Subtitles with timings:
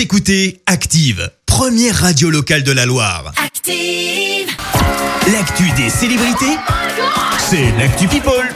[0.00, 3.34] Vous écoutez Active, première radio locale de la Loire.
[3.36, 4.48] Active.
[5.30, 6.56] L'actu des célébrités,
[7.38, 8.48] c'est l'actu People.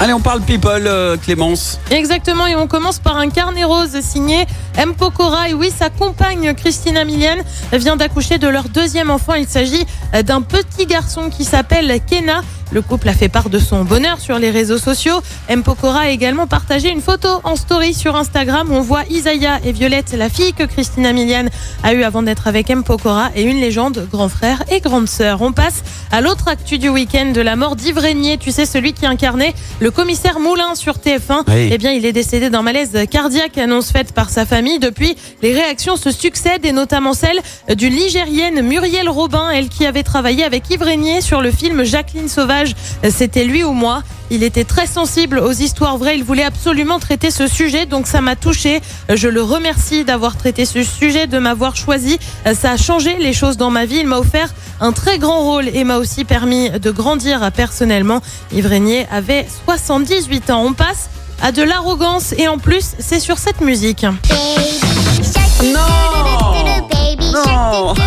[0.00, 1.78] Allez, on parle people, euh, Clémence.
[1.90, 4.46] Exactement, et on commence par un carnet rose signé
[4.78, 4.94] M.
[4.94, 5.50] Pokora.
[5.50, 7.36] Et oui, sa compagne Christina Milian
[7.72, 9.34] vient d'accoucher de leur deuxième enfant.
[9.34, 9.84] Il s'agit
[10.24, 12.40] d'un petit garçon qui s'appelle Kena.
[12.70, 15.22] Le couple a fait part de son bonheur sur les réseaux sociaux.
[15.48, 15.62] M.
[15.62, 19.72] Pokora a également partagé une photo en story sur Instagram où on voit Isaiah et
[19.72, 21.46] Violette, la fille que Christina Milian
[21.82, 22.84] a eue avant d'être avec M.
[22.84, 25.40] Pokora et une légende, grand frère et grande sœur.
[25.40, 28.36] On passe à l'autre actu du week-end de la mort d'Yves Régnier.
[28.36, 31.44] Tu sais, celui qui incarnait le commissaire Moulin sur TF1.
[31.48, 31.70] Oui.
[31.72, 34.78] Eh bien, il est décédé d'un malaise cardiaque, annonce faite par sa famille.
[34.78, 37.40] Depuis, les réactions se succèdent et notamment celle
[37.74, 42.28] du Ligérienne Muriel Robin, elle qui avait travaillé avec Yves Régnier sur le film Jacqueline
[42.28, 42.57] Sauvage.
[43.10, 44.02] C'était lui ou moi.
[44.30, 46.16] Il était très sensible aux histoires vraies.
[46.16, 48.80] Il voulait absolument traiter ce sujet, donc ça m'a touché.
[49.12, 52.18] Je le remercie d'avoir traité ce sujet, de m'avoir choisi.
[52.54, 53.98] Ça a changé les choses dans ma vie.
[54.00, 58.20] Il m'a offert un très grand rôle et m'a aussi permis de grandir personnellement.
[58.52, 60.62] Yves Régnier avait 78 ans.
[60.64, 61.08] On passe
[61.42, 64.04] à de l'arrogance et en plus, c'est sur cette musique.
[65.64, 67.94] Non.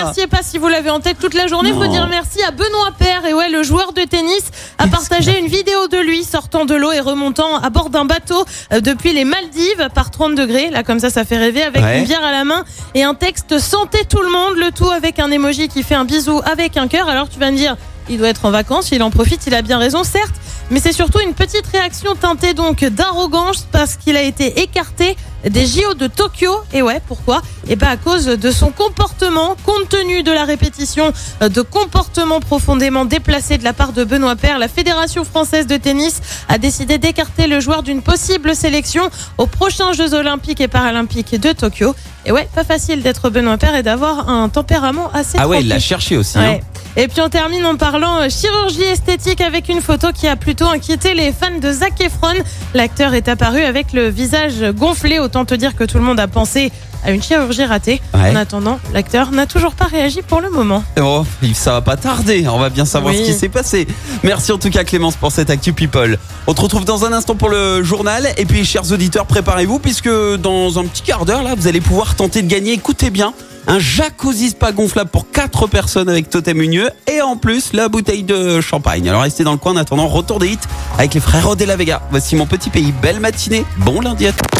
[0.00, 1.72] remerciez pas si vous l'avez en tête toute la journée.
[1.72, 1.90] Faut Non.
[1.92, 3.24] dire merci à Benoît Père.
[3.26, 4.42] Et ouais, le joueur de tennis
[4.78, 8.44] a partagé une vidéo de lui sortant de l'eau et remontant à bord d'un bateau
[8.72, 10.70] euh, depuis les Maldives par 30 degrés.
[10.70, 11.98] Là, comme ça, ça fait rêver avec Ouais.
[11.98, 14.56] une bière à la main et un texte santé tout le monde.
[14.56, 17.08] Le tout avec un emoji qui fait un bisou avec un cœur.
[17.08, 17.76] Alors tu vas me dire,
[18.08, 20.34] il doit être en vacances, il en profite, il a bien raison, certes.
[20.70, 25.16] Mais c'est surtout une petite réaction teintée donc d'arrogance parce qu'il a été écarté
[25.48, 26.50] des JO de Tokyo.
[26.72, 27.42] Et ouais, pourquoi?
[27.68, 32.40] Et ben à cause de son comportement, compte tenu de la répétition euh, de comportements
[32.40, 36.98] profondément déplacés de la part de Benoît Paire, la Fédération française de tennis a décidé
[36.98, 41.94] d'écarter le joueur d'une possible sélection aux prochains Jeux olympiques et paralympiques de Tokyo.
[42.26, 45.68] Et ouais, pas facile d'être Benoît Paire et d'avoir un tempérament assez Ah ouais, il
[45.68, 46.38] l'a cherché aussi.
[46.38, 46.60] Ouais.
[46.62, 46.80] hein.
[46.96, 50.66] Et puis on termine en parlant euh, chirurgie esthétique avec une photo qui a plutôt
[50.66, 52.34] inquiété les fans de Zac Efron.
[52.74, 56.26] L'acteur est apparu avec le visage gonflé, autant te dire que tout le monde a
[56.26, 56.72] pensé
[57.04, 58.02] à une chirurgie ratée.
[58.12, 58.32] Ouais.
[58.32, 60.82] En attendant, l'acteur n'a toujours pas réagi pour le moment.
[61.00, 61.24] Oh,
[61.54, 62.48] ça va pas tarder.
[62.48, 63.20] On va bien savoir Oui.
[63.24, 63.86] ce qui s'est passé.
[64.24, 66.18] Merci en tout cas Clémence pour cette Actu People.
[66.48, 68.26] On te retrouve dans un instant pour le journal.
[68.38, 72.16] Et puis, chers auditeurs, préparez-vous puisque dans un petit quart d'heure, là, vous allez pouvoir
[72.16, 72.72] tenter de gagner.
[72.72, 73.32] Écoutez bien.
[73.68, 78.24] Un jacuzzi spa gonflable pour 4 personnes avec Totem Unieux et en plus la bouteille
[78.24, 79.08] de champagne.
[79.08, 80.58] Alors restez dans le coin en attendant retour des hits
[80.98, 82.02] avec les frères de la Vega.
[82.10, 82.92] Voici mon petit pays.
[83.00, 83.64] Belle matinée.
[83.76, 84.59] Bon lundi à tous.